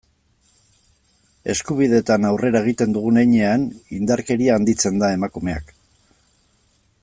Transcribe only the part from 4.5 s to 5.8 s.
handitzen da, emakumeak.